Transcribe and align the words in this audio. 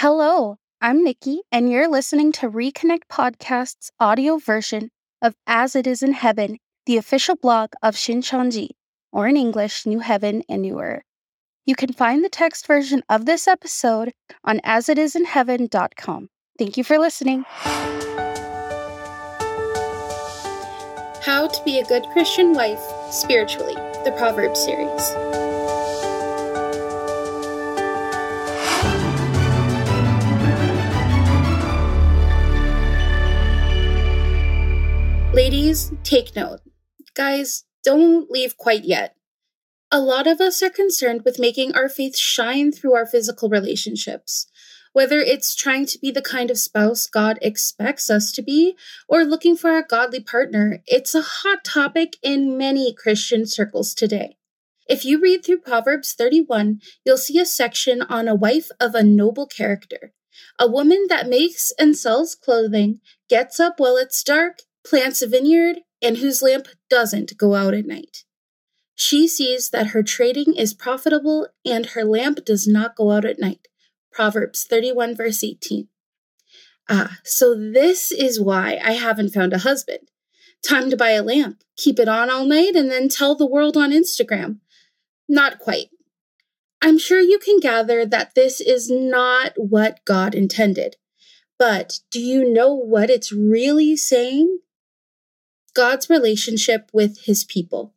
Hello, 0.00 0.58
I'm 0.78 1.02
Nikki, 1.02 1.40
and 1.50 1.70
you're 1.70 1.88
listening 1.88 2.30
to 2.32 2.50
Reconnect 2.50 3.08
Podcast's 3.10 3.90
audio 3.98 4.36
version 4.36 4.90
of 5.22 5.34
As 5.46 5.74
It 5.74 5.86
Is 5.86 6.02
in 6.02 6.12
Heaven, 6.12 6.58
the 6.84 6.98
official 6.98 7.34
blog 7.34 7.70
of 7.82 7.94
Shincheonji, 7.94 8.72
or 9.10 9.26
in 9.26 9.38
English, 9.38 9.86
New 9.86 10.00
Heaven 10.00 10.42
and 10.50 10.60
New 10.60 10.80
Earth. 10.80 11.02
You 11.64 11.74
can 11.74 11.94
find 11.94 12.22
the 12.22 12.28
text 12.28 12.66
version 12.66 13.04
of 13.08 13.24
this 13.24 13.48
episode 13.48 14.12
on 14.44 14.60
asitisinheaven.com. 14.66 16.28
Thank 16.58 16.76
you 16.76 16.84
for 16.84 16.98
listening. 16.98 17.46
How 21.22 21.48
to 21.48 21.64
Be 21.64 21.78
a 21.78 21.86
Good 21.86 22.04
Christian 22.12 22.52
Wife 22.52 22.82
Spiritually, 23.10 23.76
the 24.04 24.14
Proverbs 24.18 24.62
series. 24.62 25.65
Ladies, 35.46 35.92
take 36.02 36.34
note. 36.34 36.58
Guys, 37.14 37.66
don't 37.84 38.28
leave 38.28 38.56
quite 38.56 38.82
yet. 38.82 39.14
A 39.92 40.00
lot 40.00 40.26
of 40.26 40.40
us 40.40 40.60
are 40.60 40.68
concerned 40.68 41.22
with 41.24 41.38
making 41.38 41.72
our 41.72 41.88
faith 41.88 42.16
shine 42.16 42.72
through 42.72 42.94
our 42.94 43.06
physical 43.06 43.48
relationships. 43.48 44.48
Whether 44.92 45.20
it's 45.20 45.54
trying 45.54 45.86
to 45.86 46.00
be 46.00 46.10
the 46.10 46.20
kind 46.20 46.50
of 46.50 46.58
spouse 46.58 47.06
God 47.06 47.38
expects 47.42 48.10
us 48.10 48.32
to 48.32 48.42
be 48.42 48.74
or 49.06 49.22
looking 49.24 49.56
for 49.56 49.78
a 49.78 49.86
godly 49.86 50.18
partner, 50.18 50.82
it's 50.84 51.14
a 51.14 51.22
hot 51.22 51.62
topic 51.64 52.16
in 52.24 52.58
many 52.58 52.92
Christian 52.92 53.46
circles 53.46 53.94
today. 53.94 54.38
If 54.88 55.04
you 55.04 55.20
read 55.20 55.44
through 55.44 55.58
Proverbs 55.58 56.12
31, 56.12 56.80
you'll 57.04 57.18
see 57.18 57.38
a 57.38 57.46
section 57.46 58.02
on 58.02 58.26
a 58.26 58.34
wife 58.34 58.70
of 58.80 58.96
a 58.96 59.04
noble 59.04 59.46
character, 59.46 60.12
a 60.58 60.68
woman 60.68 61.06
that 61.08 61.28
makes 61.28 61.70
and 61.78 61.96
sells 61.96 62.34
clothing, 62.34 62.98
gets 63.28 63.60
up 63.60 63.78
while 63.78 63.96
it's 63.96 64.24
dark, 64.24 64.62
plants 64.88 65.20
a 65.22 65.26
vineyard, 65.26 65.80
and 66.02 66.18
whose 66.18 66.42
lamp 66.42 66.68
doesn't 66.88 67.36
go 67.36 67.54
out 67.54 67.74
at 67.74 67.86
night. 67.86 68.24
She 68.94 69.28
sees 69.28 69.70
that 69.70 69.88
her 69.88 70.02
trading 70.02 70.54
is 70.54 70.72
profitable 70.72 71.48
and 71.64 71.86
her 71.86 72.04
lamp 72.04 72.44
does 72.44 72.66
not 72.66 72.96
go 72.96 73.10
out 73.10 73.24
at 73.24 73.38
night. 73.38 73.68
Proverbs 74.10 74.64
31, 74.64 75.14
verse 75.14 75.44
18. 75.44 75.88
Ah, 76.88 77.18
so 77.24 77.54
this 77.54 78.10
is 78.10 78.40
why 78.40 78.80
I 78.82 78.92
haven't 78.92 79.34
found 79.34 79.52
a 79.52 79.58
husband. 79.58 80.10
Time 80.66 80.88
to 80.88 80.96
buy 80.96 81.10
a 81.10 81.22
lamp, 81.22 81.62
keep 81.76 81.98
it 81.98 82.08
on 82.08 82.30
all 82.30 82.46
night, 82.46 82.74
and 82.74 82.90
then 82.90 83.08
tell 83.08 83.34
the 83.34 83.46
world 83.46 83.76
on 83.76 83.90
Instagram. 83.90 84.60
Not 85.28 85.58
quite. 85.58 85.88
I'm 86.80 86.98
sure 86.98 87.20
you 87.20 87.38
can 87.38 87.60
gather 87.60 88.06
that 88.06 88.34
this 88.34 88.60
is 88.60 88.90
not 88.90 89.52
what 89.56 90.04
God 90.04 90.34
intended. 90.34 90.96
But 91.58 92.00
do 92.10 92.20
you 92.20 92.50
know 92.50 92.74
what 92.74 93.10
it's 93.10 93.32
really 93.32 93.96
saying? 93.96 94.58
God's 95.76 96.08
relationship 96.08 96.88
with 96.94 97.18
his 97.24 97.44
people. 97.44 97.92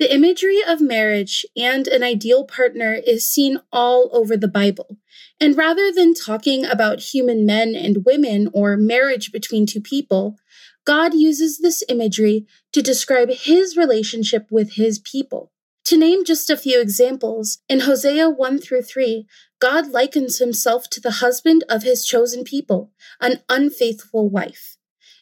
The 0.00 0.12
imagery 0.12 0.58
of 0.66 0.80
marriage 0.80 1.46
and 1.56 1.86
an 1.86 2.02
ideal 2.02 2.42
partner 2.44 2.94
is 2.94 3.30
seen 3.30 3.60
all 3.72 4.10
over 4.12 4.36
the 4.36 4.48
Bible. 4.48 4.98
And 5.40 5.56
rather 5.56 5.92
than 5.92 6.14
talking 6.14 6.64
about 6.64 7.14
human 7.14 7.46
men 7.46 7.76
and 7.76 8.04
women 8.04 8.48
or 8.52 8.76
marriage 8.76 9.30
between 9.30 9.66
two 9.66 9.80
people, 9.80 10.36
God 10.84 11.14
uses 11.14 11.60
this 11.60 11.84
imagery 11.88 12.44
to 12.72 12.82
describe 12.82 13.30
his 13.30 13.76
relationship 13.76 14.48
with 14.50 14.72
his 14.72 14.98
people. 14.98 15.52
To 15.84 15.96
name 15.96 16.24
just 16.24 16.50
a 16.50 16.56
few 16.56 16.80
examples, 16.80 17.58
in 17.68 17.80
Hosea 17.80 18.28
1 18.30 18.58
through 18.58 18.82
3, 18.82 19.28
God 19.60 19.92
likens 19.92 20.38
himself 20.38 20.90
to 20.90 21.00
the 21.00 21.22
husband 21.22 21.62
of 21.68 21.84
his 21.84 22.04
chosen 22.04 22.42
people, 22.42 22.90
an 23.20 23.42
unfaithful 23.48 24.28
wife. 24.28 24.75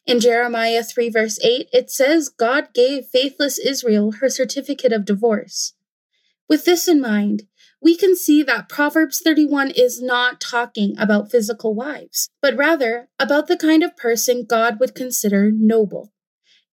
In 0.07 0.21
Jeremiah 0.21 0.83
3, 0.83 1.09
verse 1.09 1.39
8, 1.43 1.69
it 1.73 1.91
says 1.91 2.29
God 2.29 2.75
gave 2.75 3.07
faithless 3.07 3.59
Israel 3.59 4.13
her 4.21 4.29
certificate 4.29 4.93
of 4.93 5.07
divorce. 5.07 5.73
With 6.49 6.67
this 6.67 6.87
in 6.87 7.01
mind, 7.01 7.45
we 7.81 7.97
can 7.97 8.15
see 8.17 8.43
that 8.43 8.69
Proverbs 8.69 9.21
31 9.25 9.71
is 9.71 10.03
not 10.03 10.41
talking 10.41 10.95
about 10.99 11.31
physical 11.31 11.75
wives, 11.75 12.29
but 12.43 12.57
rather 12.57 13.09
about 13.19 13.47
the 13.47 13.57
kind 13.57 13.83
of 13.83 13.97
person 13.97 14.47
God 14.49 14.79
would 14.79 14.95
consider 14.95 15.51
noble. 15.51 16.13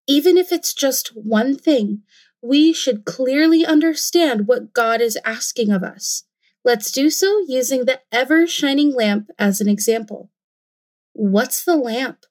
Even 0.07 0.37
if 0.37 0.51
it's 0.51 0.73
just 0.73 1.09
one 1.15 1.57
thing, 1.57 2.01
we 2.41 2.73
should 2.73 3.05
clearly 3.05 3.65
understand 3.65 4.47
what 4.47 4.73
God 4.73 4.99
is 4.99 5.17
asking 5.23 5.71
of 5.71 5.83
us. 5.83 6.23
Let's 6.63 6.91
do 6.91 7.09
so 7.09 7.43
using 7.47 7.85
the 7.85 8.01
ever 8.11 8.45
shining 8.45 8.93
lamp 8.93 9.29
as 9.39 9.61
an 9.61 9.69
example. 9.69 10.31
What's 11.13 11.63
the 11.63 11.75
lamp? 11.75 12.25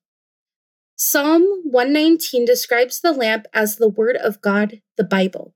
Psalm 1.03 1.63
119 1.65 2.45
describes 2.45 3.01
the 3.01 3.11
lamp 3.11 3.47
as 3.55 3.77
the 3.77 3.89
Word 3.89 4.17
of 4.17 4.43
God, 4.43 4.83
the 4.99 5.03
Bible. 5.03 5.55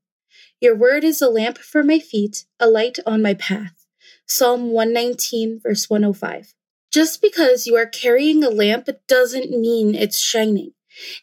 Your 0.59 0.75
word 0.75 1.03
is 1.03 1.21
a 1.21 1.29
lamp 1.29 1.59
for 1.59 1.83
my 1.83 1.99
feet, 1.99 2.45
a 2.59 2.67
light 2.67 2.97
on 3.05 3.21
my 3.21 3.35
path. 3.35 3.85
Psalm 4.25 4.71
119, 4.71 5.59
verse 5.61 5.87
105. 5.87 6.55
Just 6.91 7.21
because 7.21 7.67
you 7.67 7.75
are 7.75 7.85
carrying 7.85 8.43
a 8.43 8.49
lamp 8.49 8.89
doesn't 9.07 9.51
mean 9.51 9.93
it's 9.93 10.17
shining. 10.17 10.71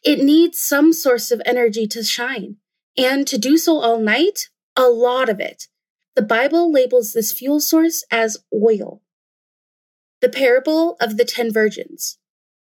It 0.05 0.21
needs 0.21 0.61
some 0.61 0.93
source 0.93 1.33
of 1.33 1.43
energy 1.45 1.89
to 1.89 2.05
shine, 2.05 2.59
and 2.97 3.27
to 3.27 3.37
do 3.37 3.59
so 3.59 3.81
all 3.81 3.99
night, 3.99 4.51
a 4.77 4.85
lot 4.85 5.31
of 5.31 5.41
it. 5.41 5.65
The 6.15 6.23
Bible 6.23 6.71
labels 6.71 7.13
this 7.13 7.33
fuel 7.33 7.59
source 7.59 8.05
as 8.09 8.39
oil. 8.55 9.03
The 10.21 10.29
parable 10.29 10.97
of 11.01 11.17
the 11.17 11.25
ten 11.25 11.53
virgins. 11.53 12.19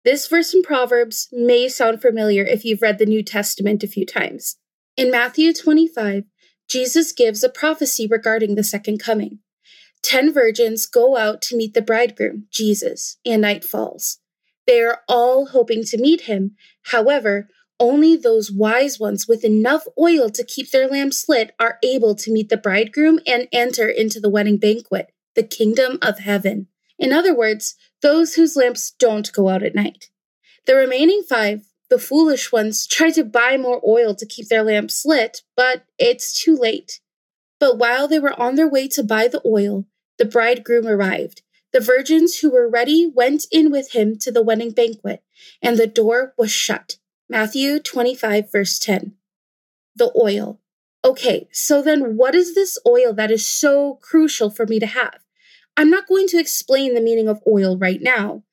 This 0.05 0.27
verse 0.27 0.53
in 0.53 0.61
Proverbs 0.61 1.29
may 1.31 1.67
sound 1.67 1.99
familiar 1.99 2.43
if 2.43 2.63
you've 2.63 2.83
read 2.83 2.99
the 2.99 3.07
New 3.07 3.23
Testament 3.23 3.83
a 3.83 3.87
few 3.87 4.05
times. 4.05 4.57
In 4.95 5.09
Matthew 5.09 5.51
25, 5.51 6.25
Jesus 6.69 7.11
gives 7.11 7.43
a 7.43 7.49
prophecy 7.49 8.05
regarding 8.05 8.53
the 8.53 8.63
second 8.63 8.99
coming. 8.99 9.39
Ten 10.03 10.31
virgins 10.31 10.85
go 10.85 11.17
out 11.17 11.41
to 11.41 11.57
meet 11.57 11.73
the 11.73 11.81
bridegroom, 11.81 12.45
Jesus, 12.51 13.17
and 13.25 13.41
night 13.41 13.65
falls. 13.65 14.19
They 14.67 14.79
are 14.81 15.01
all 15.09 15.47
hoping 15.47 15.83
to 15.85 15.97
meet 15.97 16.21
him. 16.21 16.51
However, 16.83 17.49
only 17.79 18.15
those 18.15 18.51
wise 18.51 18.99
ones 18.99 19.27
with 19.27 19.43
enough 19.43 19.85
oil 19.99 20.29
to 20.29 20.45
keep 20.45 20.69
their 20.69 20.87
lamps 20.87 21.27
lit 21.27 21.55
are 21.59 21.79
able 21.83 22.13
to 22.13 22.31
meet 22.31 22.49
the 22.49 22.57
bridegroom 22.57 23.21
and 23.25 23.47
enter 23.51 23.89
into 23.89 24.19
the 24.19 24.29
wedding 24.29 24.57
banquet, 24.57 25.11
the 25.33 25.41
kingdom 25.41 25.97
of 26.03 26.19
heaven. 26.19 26.67
In 26.97 27.11
other 27.11 27.35
words, 27.35 27.75
those 28.05 28.35
whose 28.35 28.55
lamps 28.55 28.91
don't 28.99 29.33
go 29.33 29.49
out 29.49 29.63
at 29.63 29.73
night. 29.73 30.11
The 30.67 30.75
remaining 30.75 31.23
five, 31.27 31.63
the 31.89 31.97
foolish 31.97 32.51
ones, 32.51 32.85
try 32.85 33.09
to 33.09 33.23
buy 33.23 33.57
more 33.57 33.81
oil 33.83 34.13
to 34.13 34.27
keep 34.27 34.47
their 34.47 34.61
lamps 34.61 35.07
lit, 35.07 35.41
but 35.57 35.85
it's 35.97 36.39
too 36.39 36.55
late. 36.55 36.99
But 37.59 37.79
while 37.79 38.07
they 38.07 38.19
were 38.19 38.39
on 38.39 38.55
their 38.55 38.69
way 38.69 38.87
to 38.89 39.01
buy 39.01 39.27
the 39.27 39.41
oil, 39.43 39.85
the 40.19 40.25
bridegroom 40.25 40.85
arrived. 40.85 41.41
The 41.73 41.79
virgins 41.79 42.37
who 42.37 42.51
were 42.51 42.69
ready 42.69 43.11
went 43.11 43.45
in 43.51 43.71
with 43.71 43.93
him 43.93 44.19
to 44.19 44.31
the 44.31 44.43
wedding 44.43 44.69
banquet, 44.69 45.23
and 45.59 45.75
the 45.75 45.87
door 45.87 46.35
was 46.37 46.51
shut. 46.51 46.97
Matthew 47.27 47.79
25, 47.79 48.51
verse 48.51 48.77
10. 48.77 49.13
The 49.95 50.11
oil. 50.15 50.59
Okay, 51.03 51.47
so 51.51 51.81
then 51.81 52.17
what 52.17 52.35
is 52.35 52.53
this 52.53 52.77
oil 52.87 53.13
that 53.13 53.31
is 53.31 53.47
so 53.47 53.97
crucial 53.99 54.51
for 54.51 54.67
me 54.67 54.79
to 54.79 54.85
have? 54.85 55.24
I'm 55.77 55.89
not 55.89 56.07
going 56.07 56.27
to 56.27 56.39
explain 56.39 56.93
the 56.93 57.01
meaning 57.01 57.27
of 57.27 57.41
oil 57.47 57.77
right 57.77 58.01
now. 58.01 58.43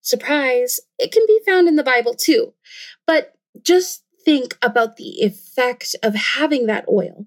Surprise, 0.00 0.80
it 0.98 1.10
can 1.10 1.24
be 1.26 1.40
found 1.44 1.68
in 1.68 1.76
the 1.76 1.82
Bible 1.82 2.14
too. 2.14 2.54
But 3.06 3.34
just 3.62 4.04
think 4.24 4.58
about 4.62 4.96
the 4.96 5.22
effect 5.22 5.96
of 6.02 6.14
having 6.14 6.66
that 6.66 6.84
oil. 6.88 7.26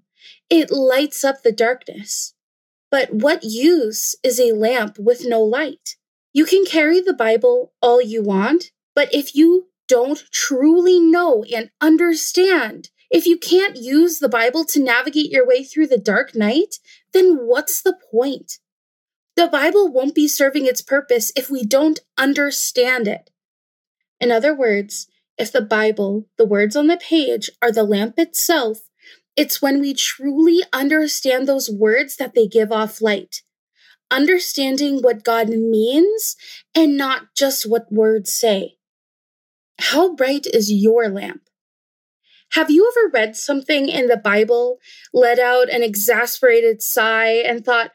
It 0.50 0.72
lights 0.72 1.24
up 1.24 1.42
the 1.42 1.52
darkness. 1.52 2.34
But 2.92 3.14
what 3.14 3.44
use 3.44 4.16
is 4.24 4.40
a 4.40 4.54
lamp 4.54 4.98
with 4.98 5.26
no 5.26 5.42
light? 5.42 5.96
You 6.34 6.46
can 6.46 6.66
carry 6.66 7.02
the 7.02 7.14
Bible 7.14 7.74
all 7.82 8.02
you 8.02 8.24
want, 8.24 8.72
but 8.96 9.14
if 9.14 9.36
you 9.36 9.68
don't 9.88 10.24
truly 10.32 11.00
know 11.00 11.44
and 11.54 11.72
understand, 11.82 12.90
if 13.10 13.26
you 13.26 13.38
can't 13.38 13.76
use 13.76 14.20
the 14.20 14.30
Bible 14.30 14.64
to 14.66 14.84
navigate 14.84 15.32
your 15.32 15.46
way 15.46 15.64
through 15.64 15.88
the 15.88 15.98
dark 15.98 16.36
night, 16.36 16.76
then 17.12 17.38
what's 17.38 17.82
the 17.82 17.98
point? 18.12 18.60
The 19.40 19.48
Bible 19.48 19.88
won't 19.88 20.16
be 20.16 20.28
serving 20.28 20.66
its 20.66 20.82
purpose 20.82 21.32
if 21.34 21.50
we 21.50 21.64
don't 21.64 22.02
understand 22.18 23.08
it. 23.08 23.30
In 24.20 24.34
other 24.34 24.54
words, 24.54 25.08
if 25.38 25.50
the 25.50 25.62
Bible, 25.62 26.28
the 26.38 26.46
words 26.46 26.76
on 26.76 26.88
the 26.88 26.98
page, 26.98 27.50
are 27.62 27.72
the 27.72 27.86
lamp 27.86 28.16
itself, 28.20 28.80
it's 29.38 29.62
when 29.62 29.80
we 29.80 29.94
truly 29.94 30.62
understand 30.74 31.48
those 31.48 31.70
words 31.70 32.18
that 32.18 32.36
they 32.36 32.48
give 32.48 32.74
off 32.74 33.02
light. 33.02 33.44
Understanding 34.12 35.00
what 35.00 35.24
God 35.24 35.48
means 35.48 36.36
and 36.76 36.98
not 36.98 37.34
just 37.34 37.64
what 37.64 37.90
words 37.90 38.34
say. 38.34 38.76
How 39.80 40.16
bright 40.16 40.48
is 40.48 40.70
your 40.70 41.08
lamp? 41.08 41.44
Have 42.54 42.70
you 42.70 42.92
ever 42.92 43.10
read 43.14 43.38
something 43.38 43.88
in 43.88 44.08
the 44.08 44.18
Bible, 44.18 44.80
let 45.14 45.40
out 45.40 45.70
an 45.70 45.82
exasperated 45.82 46.82
sigh, 46.82 47.36
and 47.36 47.64
thought, 47.64 47.92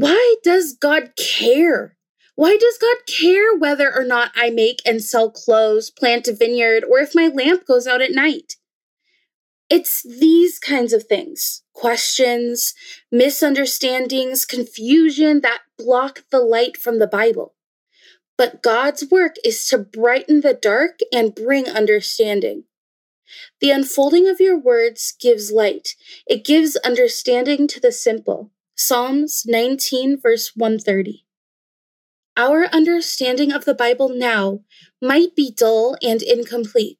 why 0.00 0.36
does 0.42 0.72
God 0.72 1.12
care? 1.16 1.94
Why 2.34 2.56
does 2.56 2.78
God 2.78 2.96
care 3.06 3.54
whether 3.54 3.94
or 3.94 4.02
not 4.02 4.32
I 4.34 4.48
make 4.48 4.80
and 4.86 5.04
sell 5.04 5.30
clothes, 5.30 5.90
plant 5.90 6.26
a 6.26 6.32
vineyard, 6.32 6.84
or 6.84 7.00
if 7.00 7.14
my 7.14 7.26
lamp 7.26 7.66
goes 7.66 7.86
out 7.86 8.00
at 8.00 8.12
night? 8.12 8.54
It's 9.68 10.02
these 10.02 10.58
kinds 10.58 10.94
of 10.94 11.04
things 11.04 11.62
questions, 11.74 12.72
misunderstandings, 13.12 14.46
confusion 14.46 15.42
that 15.42 15.60
block 15.76 16.24
the 16.30 16.40
light 16.40 16.78
from 16.78 16.98
the 16.98 17.06
Bible. 17.06 17.54
But 18.38 18.62
God's 18.62 19.10
work 19.10 19.36
is 19.44 19.66
to 19.66 19.76
brighten 19.76 20.40
the 20.40 20.54
dark 20.54 21.00
and 21.12 21.34
bring 21.34 21.68
understanding. 21.68 22.64
The 23.60 23.70
unfolding 23.70 24.28
of 24.28 24.40
your 24.40 24.58
words 24.58 25.14
gives 25.20 25.52
light, 25.52 25.94
it 26.26 26.42
gives 26.42 26.76
understanding 26.76 27.68
to 27.68 27.80
the 27.80 27.92
simple. 27.92 28.50
Psalms 28.82 29.44
19, 29.46 30.18
verse 30.18 30.52
130. 30.56 31.26
Our 32.34 32.64
understanding 32.72 33.52
of 33.52 33.66
the 33.66 33.74
Bible 33.74 34.08
now 34.08 34.60
might 35.02 35.36
be 35.36 35.52
dull 35.54 35.98
and 36.02 36.22
incomplete, 36.22 36.98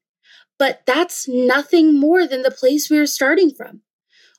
but 0.58 0.82
that's 0.84 1.26
nothing 1.26 1.98
more 1.98 2.26
than 2.26 2.42
the 2.42 2.50
place 2.50 2.90
we 2.90 2.98
are 2.98 3.06
starting 3.06 3.50
from. 3.50 3.80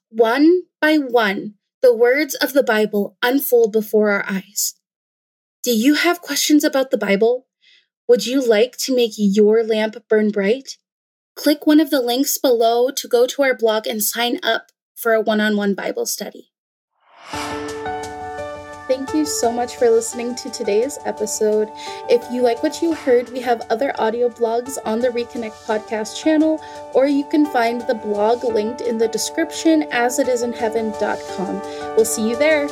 One 0.10 0.66
by 0.80 0.98
one, 0.98 1.56
the 1.82 1.96
words 1.96 2.36
of 2.36 2.54
the 2.54 2.62
Bible 2.62 3.18
unfold 3.24 3.72
before 3.72 4.12
our 4.12 4.24
eyes. 4.30 4.76
Do 5.64 5.72
you 5.72 5.96
have 5.96 6.22
questions 6.22 6.64
about 6.64 6.92
the 6.92 6.98
Bible? 6.98 7.48
Would 8.08 8.28
you 8.28 8.48
like 8.48 8.78
to 8.82 8.96
make 8.96 9.14
your 9.18 9.64
lamp 9.64 9.98
burn 10.08 10.30
bright? 10.30 10.78
Click 11.36 11.66
one 11.66 11.80
of 11.80 11.90
the 11.90 12.02
links 12.02 12.38
below 12.38 12.92
to 12.92 13.08
go 13.08 13.26
to 13.26 13.42
our 13.42 13.58
blog 13.58 13.88
and 13.88 14.04
sign 14.04 14.40
up 14.44 14.68
for 14.96 15.14
a 15.14 15.22
one 15.22 15.42
on 15.42 15.58
one 15.58 15.74
Bible 15.74 16.06
study. 16.06 16.51
Thank 18.92 19.14
you 19.14 19.26
so 19.26 19.54
much 19.54 19.78
for 19.78 19.90
listening 19.90 20.36
to 20.36 20.50
today's 20.50 21.00
episode. 21.06 21.72
If 22.10 22.30
you 22.30 22.42
like 22.42 22.62
what 22.62 22.82
you 22.82 22.94
heard, 22.94 23.30
we 23.30 23.40
have 23.40 23.66
other 23.70 23.94
audio 23.98 24.28
blogs 24.28 24.78
on 24.84 25.00
the 25.00 25.08
Reconnect 25.08 25.66
podcast 25.66 26.22
channel, 26.22 26.62
or 26.94 27.08
you 27.08 27.24
can 27.24 27.46
find 27.46 27.80
the 27.88 27.96
blog 27.96 28.44
linked 28.44 28.82
in 28.82 28.98
the 28.98 29.08
description 29.08 29.84
as 29.92 30.20
it 30.20 30.28
is 30.28 30.42
in 30.42 30.52
heaven.com. 30.52 31.62
We'll 31.96 32.04
see 32.04 32.32
you 32.32 32.36
there. 32.36 32.68